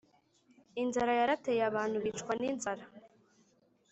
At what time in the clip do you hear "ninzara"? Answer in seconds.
2.39-2.83